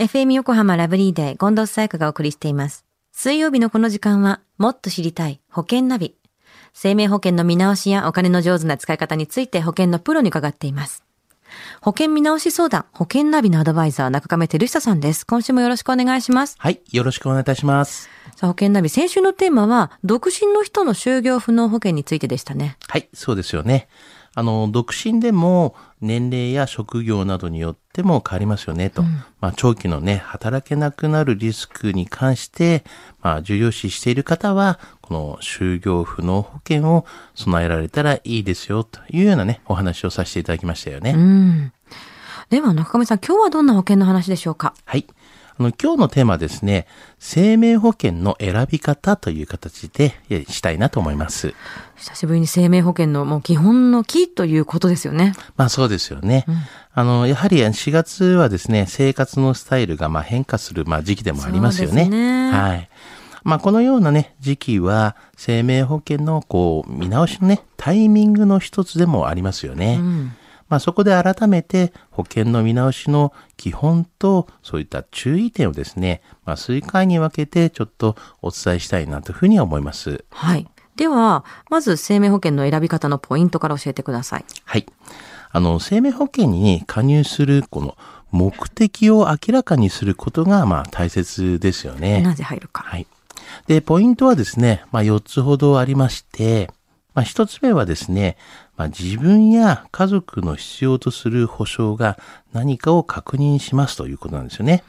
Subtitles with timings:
[0.00, 2.86] FM 横浜ラブリーデー近藤沙耶香がお送りしています。
[3.12, 6.16] 水曜日のこの時間は、もっと知りたい保険ナビ。
[6.72, 11.04] 生命保険の見直しやお金の上手な使い方について保険のプロに伺っています。
[11.82, 15.26] 保険見直し相談、保険ナビのアドバイザー、中亀照久さんです。
[15.26, 16.56] 今週もよろしくお願いします。
[16.58, 16.80] はい。
[16.92, 18.08] よろしくお願いいたします。
[18.36, 22.78] さあ、保険ナビ、先週のテーマは、独身の人の就業不能保険についてでしたね。
[22.88, 23.10] はい。
[23.12, 23.86] そうですよね。
[24.34, 29.02] あの、独身でも年齢や職業などによっても変わりますよねと。
[29.40, 32.84] まあ、長期のね、働けなくなるリスクに関して、
[33.22, 37.04] まあ、重要視している方は、この就業不能保険を
[37.34, 41.10] 備えられたらいいですよというようなね、お話をさせていただきましたよね。
[41.10, 41.72] うん。
[42.50, 44.74] では、中亀さん、今日はどんな保険の話でしょうか？
[44.84, 45.06] はい。
[45.60, 46.86] あの、今日のテーマはですね、
[47.18, 51.54] 生命保険の選び方という形でえしたいなと思います。
[51.96, 55.34] 久しぶりに生命保険のもう基本の木ということですよね。
[55.58, 56.46] まあそうですよね。
[56.94, 62.08] あの、やはり4月はですね、生活のスタイルがまあ変化するまあ時期でもありますよね。
[62.08, 62.88] ねはい。
[63.44, 69.98] まあこのようなね、時期は生命保険のこう見直しのね、タイミングの一つでもありますよね。
[70.00, 70.32] うん。
[70.70, 80.24] まあそこで改めて保険の見直しの基本とそういった注意点をですね、まあ数回に分けてちょっとお伝えしたいなというふうには思います。
[80.30, 80.66] はい。
[80.96, 84.44] では、まず生命保険の選び方のポイントから教えてください。
[84.64, 84.86] はい。
[85.52, 87.96] あの、生命保険に加入する、この
[88.30, 92.22] 目的を明らかにすることが、まあ、大切ですよね。
[92.22, 92.82] なぜ入るか。
[92.84, 93.06] はい。
[93.66, 96.70] で、ポイントはですね、まあ、4つほどありまして、
[97.14, 98.36] まあ、1つ目はですね、
[98.76, 102.18] まあ、自分や家族の必要とする保障が
[102.52, 104.84] 何かを確認しますということなんですよね。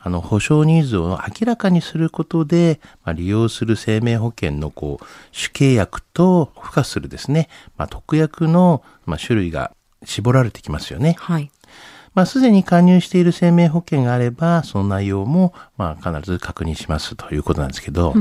[0.00, 9.72] あの、保証ニーズを明らかにすることで、まあ、利用する生命保険のこう、主契約と付加するですね、まあ、特約の、まあ、種類が
[10.04, 11.16] 絞られてきますよね。
[11.18, 11.50] はい。
[12.14, 18.14] まあ、すでに加入している生命保険があれば、その内容も、まあ、必ず確認しますということなんですけど、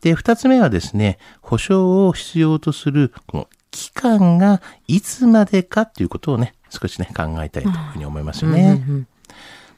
[0.00, 8.82] で、二つ目はですね、保証を必要とする、この期間がいつまでかっていうことをね、少しね、考えたいというふうに思いますよね。
[8.86, 9.06] うんうん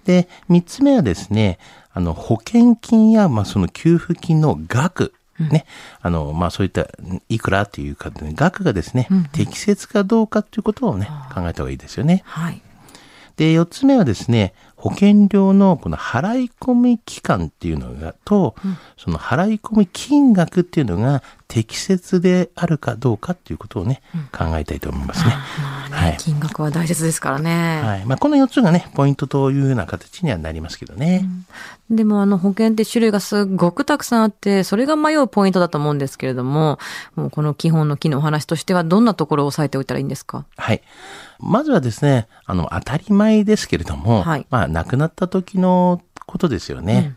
[0.04, 1.58] で、三つ目はですね、
[1.92, 5.66] あの、保険金や、まあ、その給付金の額、ね、
[6.00, 6.86] あの、まあ、そういった、
[7.28, 12.22] いくらっていうか、ね、額がですね、適切かどうかっていうことをね、考えた方がいいですよね。
[12.24, 12.62] はい。
[13.36, 18.54] で、四つ目はですね、保険料のこの払い込み期間っていうのが、と、
[18.96, 24.00] その払い込み金額っていうのが適切であるかどうかっていうことをね、
[24.32, 25.34] 考えたいと思いますね。
[25.60, 27.82] まあね、はい金額は大切ですからね。
[27.84, 28.06] はい。
[28.06, 31.28] まあ、この4つがね、ポイントというような形にはなりますけどね。
[31.90, 36.78] でもあの保険って種類がすっごくたくさんあって、それが迷うポイントだと思うんですけれども、
[37.16, 40.46] もうこの基本の木のお話としてはどんなところを押さえておいたらいいんですか？
[40.56, 40.80] はい。
[41.40, 47.16] まずはですね、あの、当たり前ですけれども、はいまあ、亡くなった時のことですよね。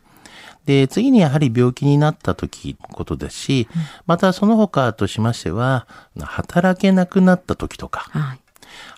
[0.66, 3.68] で、次にやはり病気になった時のことですし、
[4.06, 5.88] またその他としましては、
[6.20, 8.40] 働けなくなった時とか、はい。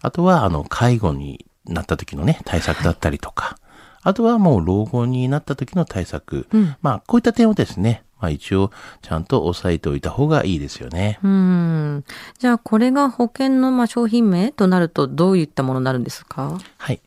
[0.01, 3.57] あとは、あの、介護になった時のね、対策だったりとか、
[4.03, 6.47] あとはもう老後になった時の対策。
[6.83, 11.19] まあ、こういった点をですね、まあ一応、ちゃんと押さえておいた方がいいですよね。
[11.23, 12.05] うん。
[12.37, 16.57] じゃあこれが保険のまあ商品名となるとどういったものになるんですか？
[16.77, 17.01] はい。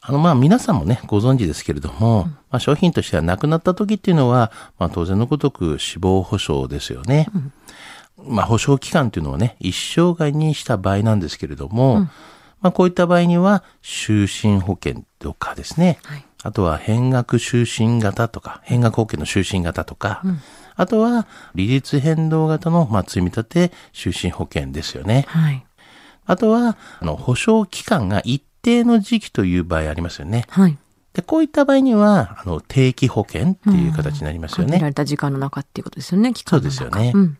[0.00, 7.28] あの、まあ、皆さんもね、ご存知ですけれども、まあ、商品としては亡くなった時っていうのは、まあ、当然のごとく死亡保障ですよね。
[8.16, 12.08] まあ、保証期間っていうのはね、一生涯にした場合なんですけれども、
[12.60, 20.22] まあ、こういった場合には、就寝保険とかですね、はいあとは変額就寝型とか、変額保険の就寝型とか、
[20.76, 25.24] あとは、利率変動型の、まあ、積み立て就寝保険ですよね。
[25.28, 25.66] はい。
[26.26, 30.44] あとは、あの、保証期間が一定の時期という場合ありますよね。
[30.50, 30.76] はい。
[31.14, 34.72] で、こういった場合には、あの、定期保険っていう形になりますよね。
[34.72, 37.38] 限られた時間の中っていうことですよね、そうですよねうん。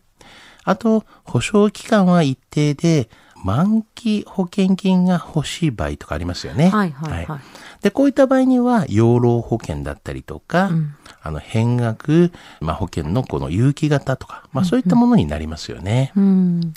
[0.63, 3.09] あと、保証期間は一定で、
[3.43, 6.69] 満期保険金が欲しい場合とかありますよね。
[6.69, 7.39] はいはいはい
[7.81, 16.11] で、こういった場合には、養老保険だったりとか、んあの、変額、まあ、保険のこの有機型とか、まあ、そういったものになりますよね。
[16.17, 16.73] うん。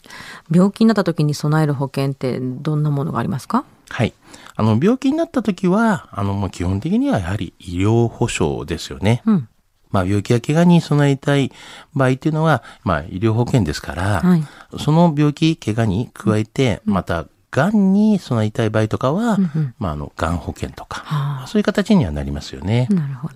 [0.49, 3.65] 病気になった時に備える保険ってどんなものがありますか？
[3.93, 4.15] はい。
[4.57, 9.23] あの、病気になった時は、あの、もう基本的にはやはり医療保障ですよね。
[9.27, 9.49] うん。
[9.91, 11.53] まあ、病気や怪我に備えたい
[11.95, 14.45] 場合っていうのは、まあ、医療保険ですから、はい
[14.79, 19.37] その病気、怪我に加えて、また、癌に備えたい場合とかは、
[19.79, 22.89] まあ、あの、癌保険とか、はあそういう形にはなりますよね。
[22.91, 23.35] なるほど。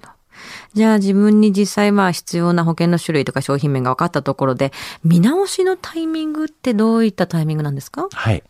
[0.72, 4.72] じゃあ自分に実際まあ必要な保険の種類とか商品名が分かったところで、
[5.04, 8.08] 見直しのタイミングってどういったタイミングなんですか？
[8.10, 8.42] はい。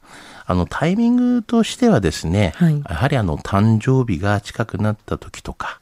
[0.47, 5.81] あの、タイミングとしてはですね、はいやはりあの、誕生日が近くなった時とか、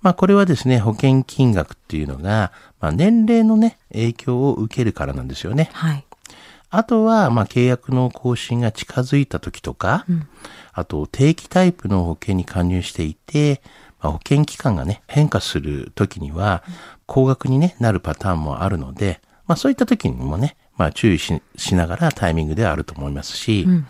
[0.00, 5.70] まあ、これはですね、保険金額っていうのが、まあ、年齢のね、影響を受けるからなんですよね。
[5.72, 6.04] はい。
[6.70, 10.04] あとは、まあ、契約の更新が近づいた時とか、
[10.72, 13.62] あと、定期タイプの保険に加入していて、
[14.00, 16.62] まあ、保険期間がね、変化する時には、
[17.06, 23.86] 高額に、ね、なるパターンもあるので、まあ、そういった時にもね、まあ、注意ししながらタイミングではあると思いますし、うんうん。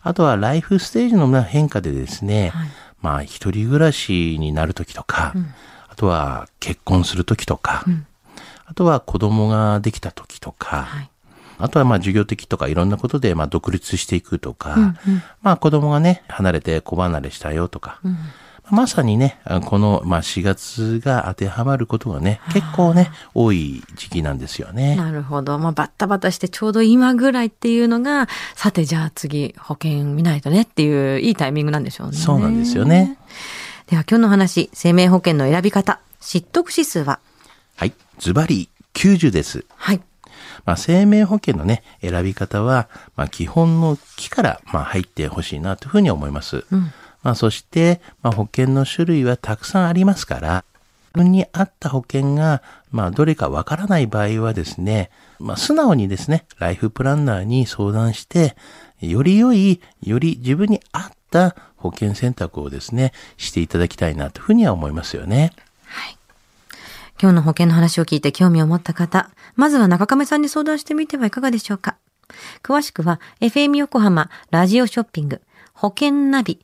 [0.00, 2.68] あとはライフステージのまあ変化でですね、はい。
[3.02, 5.34] まあ一人暮らしになる時とか、
[5.88, 7.84] あとは結婚する時とか、
[8.64, 11.10] あとは子供ができた時とか、はい。
[11.58, 14.94] あとはまあ授業的とかいろんなことでまあ独立していくとか、
[15.42, 18.00] まあ子供がね、離れて子離れしたよとか、
[18.70, 24.96] まさにね、あこのまあ4月が当てはまることがね、結構ね、多い時期なんですよね。
[24.96, 25.58] なるほど。
[25.58, 32.16] まあ、バッタバタしてちょうど今ぐらいっていうのが、さてじゃあ次保険見ないとねっていういいタイミングなんでしょうね。
[32.16, 33.18] そうなんですよね。
[33.86, 37.20] では今日の話、生命保険の選び方、知得指数は？
[37.76, 37.92] はい。
[38.18, 39.66] ズバリ90です。
[39.76, 40.00] はい。
[40.64, 46.64] まあ、生命保険のね、選び方は、まあ、基本の木から、まあ、入ってほしいなというふうに思います。
[47.24, 50.64] まあ、そして、まあ、保険の種類はたくさんありますから、
[51.16, 52.62] 自分に合った保険が、
[52.92, 55.10] まあ、どれかわからない場合はですね、
[55.40, 58.56] まあ、素直にですね、ライフプランナーに相談して、
[59.00, 65.52] より良い、より自分に合った保険選択をですね、していただきたいなというふうには思いますよね。
[65.86, 66.18] はい
[67.22, 71.96] 今日の保険の話を聞いて興味を持った方、まずは中亀さんに相談してみてはいかがでしょうか。
[72.62, 75.40] 詳しくは FM 横浜ラジオショッピング
[75.74, 76.63] 保険ナビ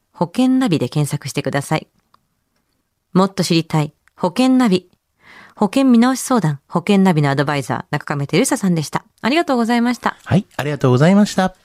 [0.21, 1.87] 保険ナビで検索してください。
[3.11, 4.87] もっと知りたい保険ナビ。
[5.55, 9.03] 保険見直し相談保険ナビのアドバイザー中亀照久さんでした。
[9.21, 10.17] ありがとうございました。
[10.23, 11.55] はい、ありがとうございました。